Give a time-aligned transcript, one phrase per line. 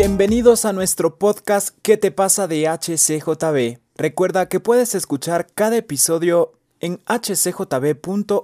[0.00, 3.80] Bienvenidos a nuestro podcast ¿Qué te pasa de HCJB?
[3.96, 8.38] Recuerda que puedes escuchar cada episodio en hcjb.org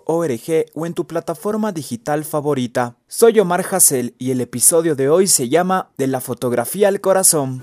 [0.75, 2.97] o en tu plataforma digital favorita.
[3.07, 7.63] Soy Omar Hassel y el episodio de hoy se llama De la fotografía al corazón.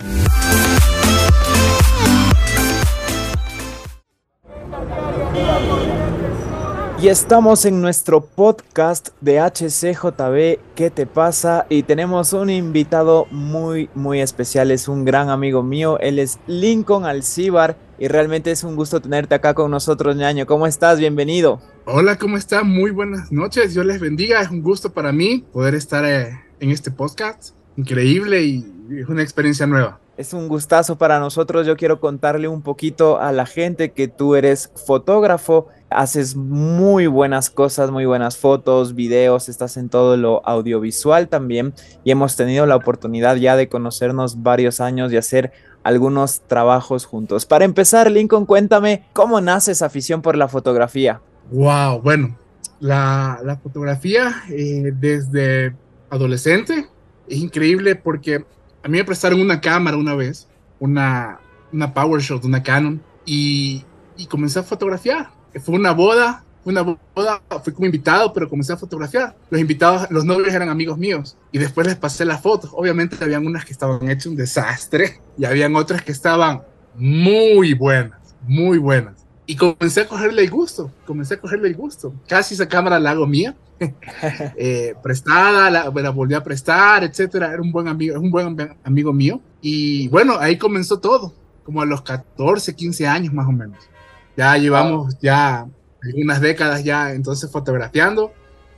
[7.01, 11.65] Y estamos en nuestro podcast de HCJB, ¿qué te pasa?
[11.67, 17.05] Y tenemos un invitado muy, muy especial, es un gran amigo mío, él es Lincoln
[17.05, 20.45] Alcibar y realmente es un gusto tenerte acá con nosotros, ñaño.
[20.45, 20.99] ¿Cómo estás?
[20.99, 21.59] Bienvenido.
[21.85, 22.63] Hola, ¿cómo estás?
[22.63, 26.69] Muy buenas noches, Dios les bendiga, es un gusto para mí poder estar eh, en
[26.69, 29.99] este podcast, increíble y es una experiencia nueva.
[30.17, 31.65] Es un gustazo para nosotros.
[31.65, 37.49] Yo quiero contarle un poquito a la gente que tú eres fotógrafo, haces muy buenas
[37.49, 41.73] cosas, muy buenas fotos, videos, estás en todo lo audiovisual también
[42.03, 45.51] y hemos tenido la oportunidad ya de conocernos varios años y hacer
[45.83, 47.45] algunos trabajos juntos.
[47.45, 51.21] Para empezar, Lincoln, cuéntame cómo nace esa afición por la fotografía.
[51.51, 52.37] Wow, bueno,
[52.79, 55.75] la, la fotografía eh, desde
[56.09, 56.87] adolescente
[57.27, 58.45] es increíble porque
[58.83, 60.47] a mí me prestaron una cámara una vez,
[60.79, 61.39] una,
[61.71, 63.83] una PowerShot, una Canon, y,
[64.17, 65.29] y comencé a fotografiar.
[65.59, 69.35] Fue una boda, una boda, fui como invitado, pero comencé a fotografiar.
[69.49, 72.71] Los invitados, los novios eran amigos míos, y después les pasé las fotos.
[72.73, 76.61] Obviamente habían unas que estaban hechas un desastre, y habían otras que estaban
[76.95, 79.25] muy buenas, muy buenas.
[79.45, 82.13] Y comencé a cogerle el gusto, comencé a cogerle el gusto.
[82.27, 83.55] Casi esa cámara la hago mía,
[84.55, 87.51] eh, prestada, la, la, volví a prestar, etcétera.
[87.51, 89.41] Era un buen amigo, es un buen amigo mío.
[89.61, 93.77] Y bueno, ahí comenzó todo, como a los 14, 15 años más o menos.
[94.37, 95.67] Ya llevamos ya
[96.03, 98.33] algunas décadas ya entonces fotografiando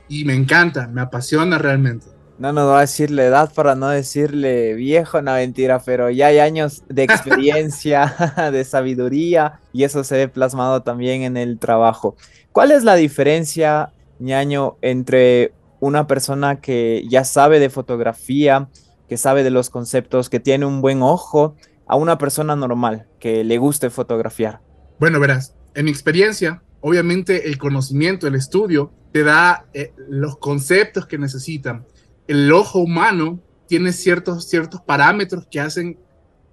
[0.08, 2.06] y me encanta, me apasiona realmente.
[2.36, 6.26] No nos va a decir la edad para no decirle viejo, no mentira, pero ya
[6.26, 8.14] hay años de experiencia,
[8.52, 12.16] de sabiduría y eso se ve plasmado también en el trabajo.
[12.52, 18.68] ¿Cuál es la diferencia ñaño entre una persona que ya sabe de fotografía,
[19.08, 21.54] que sabe de los conceptos, que tiene un buen ojo,
[21.86, 24.63] a una persona normal que le guste fotografiar?
[24.98, 31.06] Bueno, verás, en mi experiencia, obviamente el conocimiento, el estudio, te da eh, los conceptos
[31.06, 31.86] que necesitan.
[32.26, 35.98] El ojo humano tiene ciertos, ciertos parámetros que hacen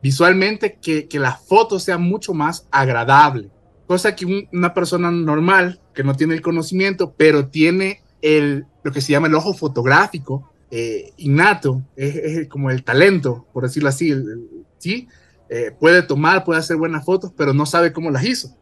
[0.01, 3.49] visualmente que, que la foto sea mucho más agradable.
[3.87, 8.91] Cosa que un, una persona normal que no tiene el conocimiento, pero tiene el, lo
[8.91, 14.11] que se llama el ojo fotográfico eh, innato, es, como el talento, por decirlo así,
[14.11, 14.47] el,
[14.77, 15.07] ¿sí?
[15.53, 18.55] Eh, puede tomar, puede hacer buenas fotos, pero no sabe cómo las hizo,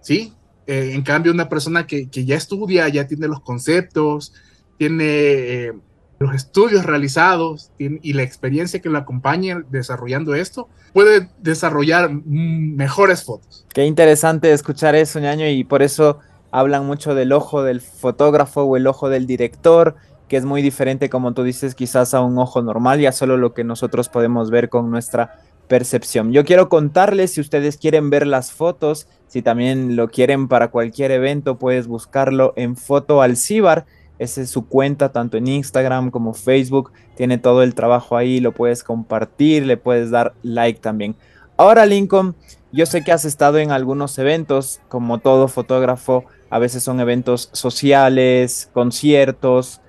[0.00, 0.32] ¿sí?
[0.66, 4.32] Eh, en cambio, una persona que, que, ya estudia, ya tiene los conceptos,
[4.78, 5.72] tiene eh,
[6.18, 13.66] los estudios realizados y la experiencia que lo acompaña desarrollando esto, puede desarrollar mejores fotos.
[13.74, 18.78] Qué interesante escuchar eso, ñaño, y por eso hablan mucho del ojo del fotógrafo o
[18.78, 19.96] el ojo del director,
[20.26, 23.52] que es muy diferente, como tú dices, quizás a un ojo normal, ya solo lo
[23.52, 25.40] que nosotros podemos ver con nuestra
[25.70, 26.32] percepción.
[26.32, 31.12] Yo quiero contarles, si ustedes quieren ver las fotos, si también lo quieren para cualquier
[31.12, 33.86] evento, puedes buscarlo en Foto Alcibar.
[34.18, 36.90] Esa es su cuenta, tanto en Instagram como Facebook.
[37.16, 41.14] Tiene todo el trabajo ahí, lo puedes compartir, le puedes dar like también.
[41.56, 42.34] Ahora, Lincoln,
[42.72, 47.48] yo sé que has estado en algunos eventos, como todo fotógrafo, a veces son eventos
[47.52, 49.80] sociales, conciertos,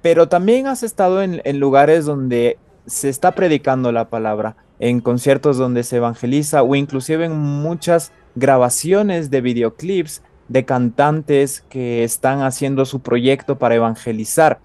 [0.00, 5.56] pero también has estado en, en lugares donde se está predicando la palabra, en conciertos
[5.56, 12.84] donde se evangeliza o inclusive en muchas grabaciones de videoclips de cantantes que están haciendo
[12.84, 14.60] su proyecto para evangelizar.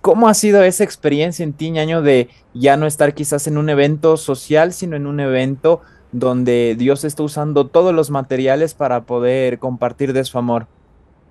[0.00, 3.68] ¿Cómo ha sido esa experiencia en ti, ñaño, de ya no estar quizás en un
[3.68, 9.58] evento social, sino en un evento donde Dios está usando todos los materiales para poder
[9.58, 10.66] compartir de su amor?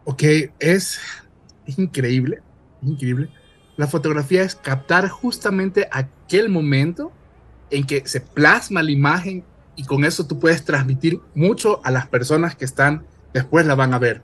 [0.06, 0.24] Ok,
[0.60, 1.00] es,
[1.66, 2.42] es increíble,
[2.82, 3.30] increíble.
[3.78, 7.12] La fotografía es captar justamente aquel momento
[7.70, 9.44] en que se plasma la imagen
[9.76, 13.94] y con eso tú puedes transmitir mucho a las personas que están después la van
[13.94, 14.24] a ver.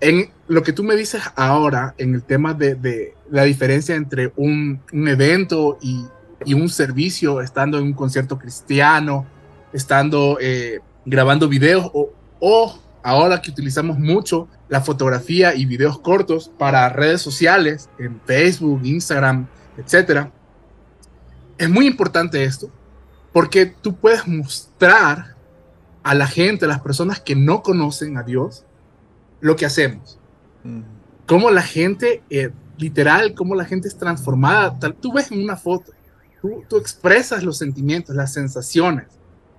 [0.00, 4.82] En lo que tú me dices ahora, en el tema de, la diferencia entre un,
[4.92, 6.04] evento y,
[6.44, 9.26] y, un servicio, estando en un concierto cristiano,
[9.72, 12.10] estando eh, grabando videos o,
[12.40, 18.80] o ahora que utilizamos mucho la fotografía y videos cortos para redes sociales, en Facebook,
[18.84, 19.46] Instagram,
[19.76, 20.32] etcétera,
[21.58, 22.70] es muy importante esto
[23.32, 25.34] porque tú puedes mostrar
[26.02, 28.64] a la gente, a las personas que no conocen a Dios,
[29.40, 30.18] lo que hacemos.
[30.62, 30.82] Mm.
[31.26, 34.78] Cómo la gente, eh, literal, cómo la gente es transformada.
[34.78, 35.92] Tal, tú ves en una foto
[36.44, 39.06] tú, tú expresas los sentimientos, las sensaciones,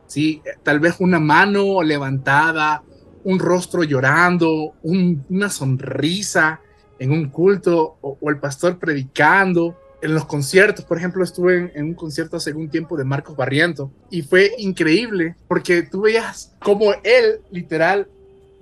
[0.05, 0.43] ¿sí?
[0.61, 2.83] Tal vez una mano levantada,
[3.23, 6.61] un rostro llorando, una sonrisa
[6.99, 9.75] en un culto o, el pastor predicando.
[10.01, 13.91] En los conciertos, por ejemplo, estuve en, un concierto hace algún tiempo de Marcos Barriento
[14.09, 18.07] y fue increíble porque tú veías como él, literal,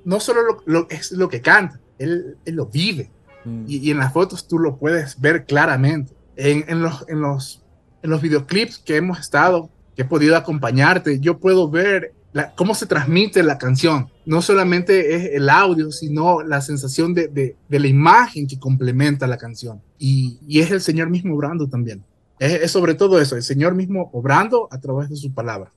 [0.06, 3.09] no solo lo, es lo que canta, él, él lo vive.
[3.45, 3.65] Mm.
[3.68, 6.13] Y, en las fotos tú lo puedes ver claramente.
[6.35, 7.63] En, en, los, en, los,
[8.01, 12.13] en los videoclips que hemos estado, que he podido acompañarte, yo puedo ver
[12.56, 14.09] cómo se transmite la canción.
[14.25, 19.37] No solamente es el audio, sino la sensación de, de, la imagen que complementa la
[19.37, 19.81] canción.
[19.99, 22.03] Y, y, es el Señor mismo obrando también.
[22.39, 25.71] Es, sobre todo eso, el Señor mismo obrando a través de su palabra.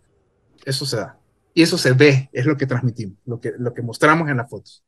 [0.65, 1.19] Eso se da.
[1.55, 4.49] Y eso se ve, es lo que transmitimos, lo que, lo que mostramos en las
[4.49, 4.85] fotos.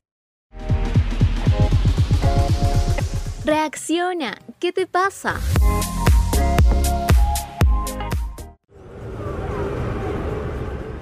[3.44, 5.40] Reacciona, ¿qué te pasa?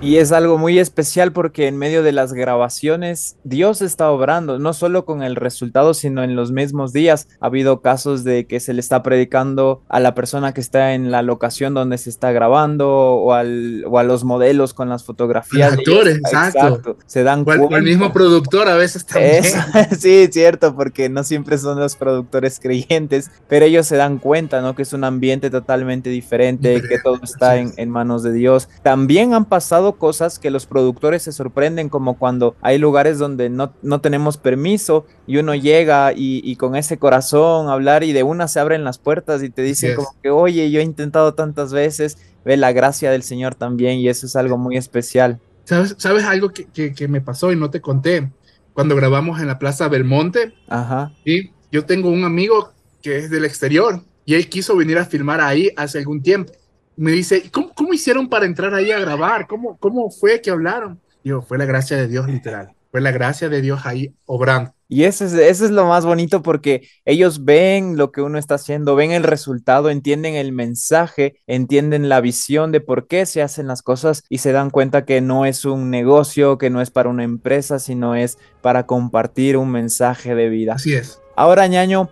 [0.07, 4.73] Y es algo muy especial porque en medio de las grabaciones Dios está obrando, no
[4.73, 7.27] solo con el resultado, sino en los mismos días.
[7.41, 11.11] Ha habido casos de que se le está predicando a la persona que está en
[11.11, 15.73] la locación donde se está grabando o, al, o a los modelos con las fotografías.
[15.73, 16.97] actores, exacto.
[17.07, 17.77] Se dan cuenta.
[17.77, 19.43] el mismo productor a veces también.
[19.99, 24.77] sí, cierto, porque no siempre son los productores creyentes, pero ellos se dan cuenta, ¿no?
[24.77, 28.69] Que es un ambiente totalmente diferente, que todo está en, en manos de Dios.
[28.85, 33.73] También han pasado cosas que los productores se sorprenden, como cuando hay lugares donde no,
[33.83, 38.61] no tenemos permiso y uno llega y, con ese corazón hablar y de una se
[38.61, 42.57] abren las puertas y te dicen como que, oye, yo he intentado tantas veces, ve
[42.57, 45.41] la gracia del Señor también y eso es algo muy especial.
[45.65, 48.31] ¿Sabes, sabes algo que, que, me pasó y no te conté?
[48.73, 51.13] Cuando grabamos en la Plaza Belmonte, Ajá.
[51.25, 51.51] ¿sí?
[51.73, 52.73] yo tengo un amigo
[53.03, 56.53] que es del exterior y él quiso venir a filmar ahí hace algún tiempo
[56.97, 59.47] me dice, ¿cómo, ¿cómo, hicieron para entrar ahí a grabar?
[59.47, 61.01] ¿Cómo, ¿Cómo fue que hablaron?
[61.23, 62.73] Digo, fue la gracia de Dios, literal.
[62.91, 64.73] Fue la gracia de Dios ahí obrando.
[64.89, 68.55] Y eso es, eso es lo más bonito porque ellos ven lo que uno está
[68.55, 73.67] haciendo, ven el resultado, entienden el mensaje, entienden la visión de por qué se hacen
[73.67, 77.09] las cosas y se dan cuenta que no es un negocio, que no es para
[77.09, 80.75] una empresa, sino es para compartir un mensaje de vida.
[80.75, 81.21] Así es.
[81.35, 82.09] Ahora, ñaño,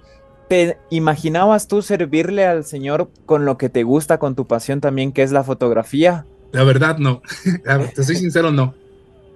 [0.49, 5.13] ¿Te imaginabas tú servirle al Señor con lo que te gusta, con tu pasión también,
[5.13, 6.27] que es la fotografía?
[6.53, 7.23] La verdad, no.
[7.95, 8.75] Te soy sincero, no.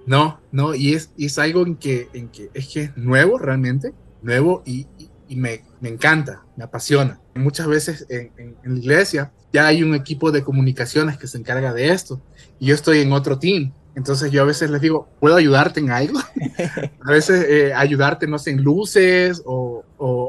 [0.05, 0.75] No, no.
[0.75, 4.87] Y es, es algo en que, en que es que es nuevo realmente, nuevo y,
[5.27, 7.19] y, me, me, encanta, me apasiona.
[7.35, 11.37] Muchas veces en, en, en, la iglesia ya hay un equipo de comunicaciones que se
[11.37, 12.21] encarga de esto
[12.59, 13.73] y yo estoy en otro team.
[13.95, 16.19] Entonces yo a veces les digo, ¿puedo ayudarte en algo?
[17.05, 19.78] a veces eh, ayudarte, no sé, en luces o,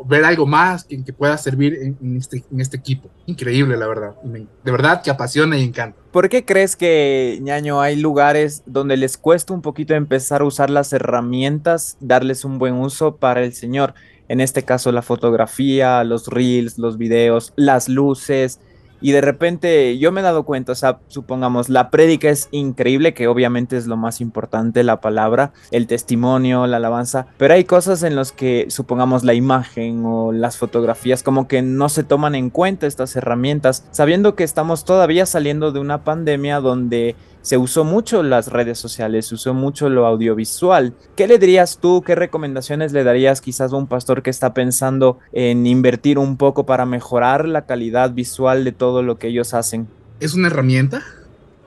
[0.07, 3.09] ver algo más que, que pueda servir en, este, en este equipo.
[3.27, 4.15] Increíble, la verdad.
[4.23, 5.99] de verdad que apasiona y encanta.
[6.11, 10.71] ¿Por qué crees que, ñaño, hay lugares donde les cuesta un poquito empezar a usar
[10.71, 13.95] las herramientas, darles un buen uso para el Señor?
[14.29, 18.61] En este caso, la fotografía, los reels, los videos, las luces
[19.01, 23.15] y de repente yo me he dado cuenta, o sea, supongamos, la prédica es increíble,
[23.15, 28.03] que obviamente es lo más importante, la palabra, el testimonio, la alabanza, pero hay cosas
[28.03, 32.51] en las que, supongamos, la imagen o las fotografías, como que no se toman en
[32.51, 38.23] cuenta estas herramientas, sabiendo que estamos todavía saliendo de una pandemia donde se usó mucho
[38.23, 40.95] las redes sociales, se usó mucho lo audiovisual.
[41.17, 45.19] ¿Qué le dirías tú, qué recomendaciones le darías quizás a un pastor que está pensando
[45.33, 49.89] en invertir un poco para mejorar la calidad visual de todo lo que ellos hacen?
[50.21, 51.03] Es una herramienta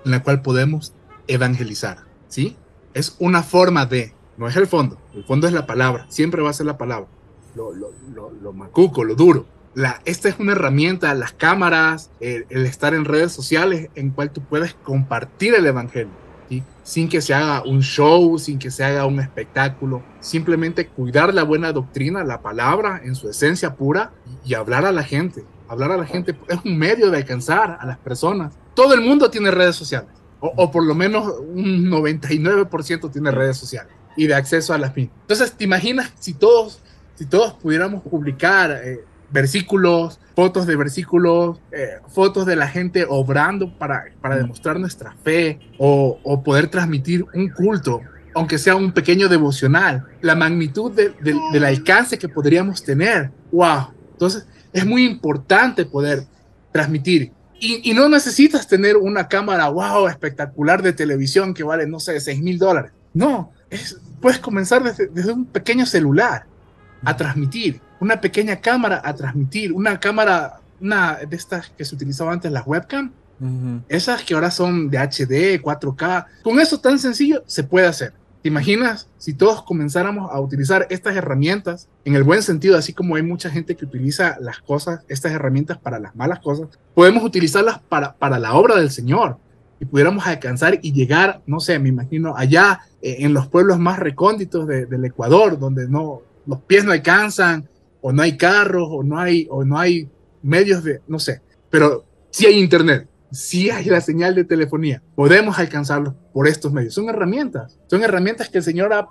[0.06, 0.94] en la cual podemos
[1.28, 2.56] evangelizar, ¿sí?
[2.94, 6.50] Es una forma de, no es el fondo, el fondo es la palabra, siempre va
[6.50, 7.08] a ser la palabra,
[7.56, 9.46] lo, lo, lo, lo macuco, lo duro,
[10.06, 14.74] esta es una herramienta, las cámaras, el, estar en redes sociales en cual tú puedes
[14.76, 16.12] compartir el evangelio,
[16.84, 21.44] sin que se haga un show, sin que se haga un espectáculo, simplemente cuidar la
[21.44, 24.12] buena doctrina, la palabra en su esencia pura
[24.46, 25.44] y, hablar a la gente.
[25.68, 28.54] Hablar a la gente es un medio de alcanzar a las personas.
[28.74, 33.94] Todo el mundo tiene redes sociales, o, por lo menos un 99% tiene redes sociales
[34.18, 35.18] y de acceso a las mismas.
[35.22, 36.82] Entonces, ¿te imaginas si todos,
[37.16, 43.76] si todos pudiéramos publicar eh, versículos, fotos de versículos, eh, fotos de la gente obrando
[43.78, 48.02] para, para demostrar nuestra fe o, o, poder transmitir un culto,
[48.36, 53.32] aunque sea un pequeño devocional, la magnitud del alcance que podríamos tener.
[53.52, 53.94] ¡Wow!
[54.12, 56.26] Entonces, es muy importante poder
[56.72, 57.32] transmitir.
[57.60, 62.20] Y, y no necesitas tener una cámara, wow, espectacular de televisión que vale, no sé,
[62.20, 62.92] 6 mil dólares.
[63.14, 66.46] No, es, puedes comenzar desde, desde un pequeño celular
[67.06, 72.34] a transmitir una pequeña cámara a transmitir, una cámara una de estas que se utilizaba
[72.34, 73.12] antes, las webcam.
[73.90, 76.26] Esas que ahora son de HD, 4K.
[76.44, 78.14] Con eso tan sencillo se puede hacer.
[78.44, 83.16] ¿Te imaginas si todos comenzáramos a utilizar estas herramientas en el buen sentido, así como
[83.16, 86.68] hay mucha gente que utiliza las cosas, estas herramientas para las malas cosas?
[86.94, 89.38] Podemos utilizarlas para, para la obra del Señor
[89.80, 93.98] y pudiéramos alcanzar y llegar, no sé, me imagino, allá eh, en los pueblos más
[93.98, 97.70] recónditos del Ecuador, donde no, los pies no alcanzan,
[98.02, 100.10] o no hay carros, o no hay, o no hay
[100.42, 105.58] medios de, no sé, pero sí hay internet, sí hay la señal de telefonía, podemos
[105.58, 106.94] alcanzarlo por estos medios.
[106.94, 109.08] Son herramientas, son herramientas que el Señor ha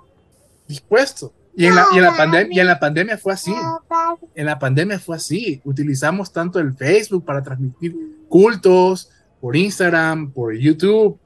[0.67, 1.33] dispuesto.
[1.55, 3.53] Y en, la, y en la, pandemia, y en la pandemia fue así.
[4.33, 5.61] En la pandemia fue así.
[5.63, 7.95] Utilizamos tanto el Facebook para transmitir
[8.27, 11.19] cultos, por Instagram, por YouTube.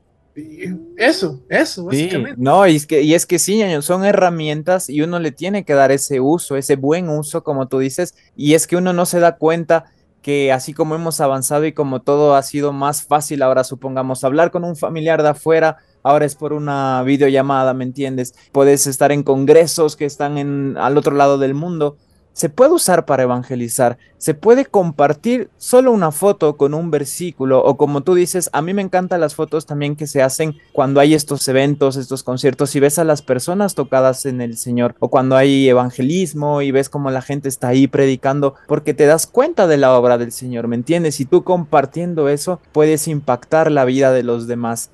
[0.98, 2.36] Eso, eso, básicamente.
[2.38, 5.74] no, y es que, y es que sí, son herramientas y uno le tiene que
[5.74, 9.20] dar ese uso, ese buen uso, como tú dices, y es que uno no se
[9.20, 9.86] da cuenta
[10.28, 14.52] que así como hemos avanzado y como todo ha sido más fácil ahora, supongamos, hablar
[14.52, 18.36] con un familiar de afuera, ahora es por una videollamada, ¿me entiendes?
[18.52, 21.96] Puedes estar en congresos que están en, al otro lado del mundo.
[22.38, 27.78] Se puede usar para evangelizar, se puede compartir solo una foto con un versículo o
[27.78, 31.16] como tú dices, a mí me encantan las fotos también que se hacen cuando hay
[31.16, 35.36] estos eventos, estos conciertos y ves a las personas tocadas en el Señor o cuando
[35.36, 39.78] hay evangelismo y ves como la gente está ahí predicando porque te das cuenta de
[39.78, 41.20] la obra del Señor, ¿me entiendes?
[41.20, 44.92] Y tú compartiendo eso puedes impactar la vida de los demás.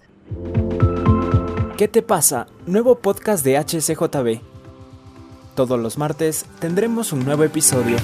[1.76, 2.48] ¿Qué te pasa?
[2.68, 4.53] Nuevo podcast de HCJB.
[5.56, 7.98] Todos los martes tendremos un nuevo episodio.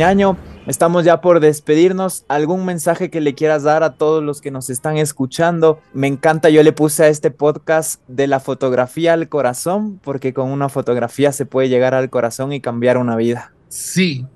[0.00, 2.24] ñaño, estamos ya por despedirnos.
[2.28, 5.80] ¿Algún mensaje que le quieras dar a todos los que nos están escuchando?
[5.92, 10.50] Me encanta, yo le puse a este podcast de la fotografía al corazón, porque con
[10.50, 13.52] una fotografía se puede llegar al corazón y cambiar una vida.
[13.68, 14.26] Sí,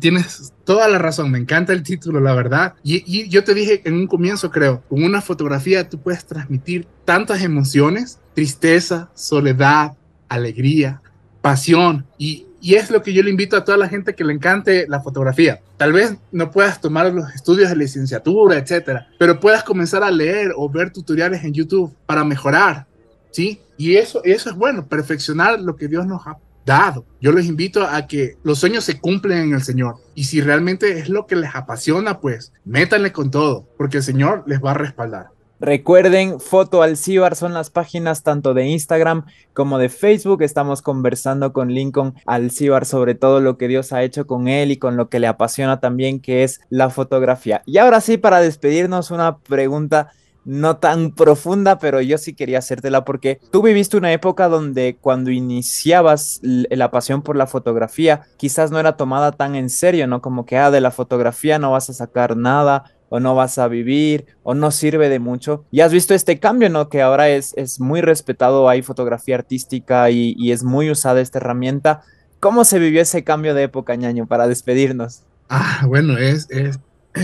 [0.00, 2.74] tienes toda la razón, me encanta el título, la verdad.
[2.82, 7.42] Y, yo te dije en un comienzo, creo, con una fotografía tú puedes transmitir tantas
[7.42, 9.92] emociones, tristeza, soledad,
[10.28, 11.00] alegría,
[11.40, 12.06] pasión.
[12.18, 14.86] Y, y es lo que yo le invito a toda la gente que le encante
[14.88, 15.60] la fotografía.
[15.76, 20.52] Tal vez no puedas tomar los estudios de licenciatura, etcétera, pero puedas comenzar a leer
[20.56, 22.86] o ver tutoriales en YouTube para mejorar,
[23.30, 23.60] ¿sí?
[23.76, 26.36] Y eso, eso es bueno, perfeccionar lo que Dios nos ha
[26.68, 27.04] dado.
[27.20, 29.96] Yo les invito a que los sueños se cumplen en el Señor.
[30.14, 34.44] Y si realmente es lo que les apasiona, pues métanle con todo, porque el Señor
[34.46, 35.30] les va a respaldar.
[35.60, 40.42] Recuerden, Foto Alcibar son las páginas tanto de Instagram como de Facebook.
[40.42, 44.76] Estamos conversando con Lincoln Alcibar sobre todo lo que Dios ha hecho con él y
[44.76, 47.62] con lo que le apasiona también, que es la fotografía.
[47.66, 50.12] Y ahora sí, para despedirnos, una pregunta
[50.48, 55.30] no tan profunda, pero yo sí quería hacértela porque tú viviste una época donde cuando
[55.30, 60.22] iniciabas la pasión por la fotografía, quizás no era tomada tan en serio, ¿no?
[60.22, 63.68] Como que, ah, de la fotografía no vas a sacar nada o no vas a
[63.68, 65.66] vivir o no sirve de mucho.
[65.70, 66.88] Y has visto este cambio, ¿no?
[66.88, 72.04] Que ahora es, es muy respetado, hay fotografía artística y, es muy usada esta herramienta.
[72.40, 75.24] ¿Cómo se vivió ese cambio de época, ñaño, para despedirnos?
[75.50, 76.48] Ah, bueno, es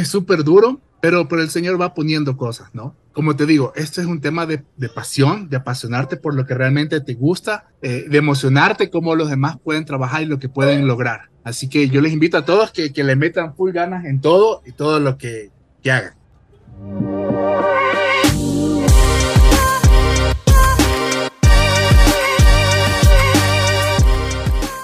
[0.04, 2.95] súper es, duro, pero, pero el Señor va poniendo cosas, ¿no?
[3.14, 6.54] Como te digo, esto es un tema de, de pasión, de apasionarte por lo que
[6.54, 10.88] realmente te gusta, eh, de emocionarte cómo los demás pueden trabajar y lo que pueden
[10.88, 11.30] lograr.
[11.44, 14.62] Así que yo les invito a todos que, que le metan full ganas en todo
[14.66, 15.52] y todo lo que,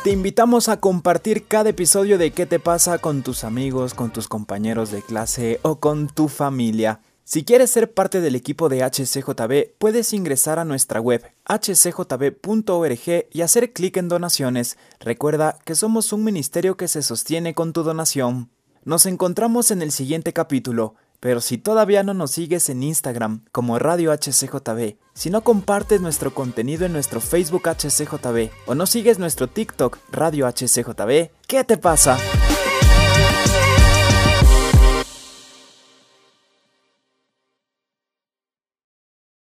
[0.04, 4.28] te invitamos a compartir cada episodio de qué te pasa con tus amigos, con tus
[4.28, 7.00] compañeros de clase o con tu familia.
[7.32, 12.98] Si quieres ser parte del equipo de HCJB, puedes ingresar a nuestra web hcjb.org
[13.30, 14.76] y hacer clic en donaciones.
[14.98, 18.50] Recuerda que somos un ministerio que se sostiene con tu donación.
[18.82, 23.78] Nos encontramos en el siguiente capítulo, pero si todavía no nos sigues en Instagram como
[23.78, 29.46] Radio HCJB, si no compartes nuestro contenido en nuestro Facebook HCJB o no sigues nuestro
[29.46, 32.18] TikTok Radio HCJB, ¿qué te pasa?